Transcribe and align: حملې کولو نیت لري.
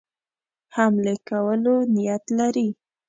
حملې 0.75 1.15
کولو 1.29 1.75
نیت 1.95 2.23
لري. 2.39 2.67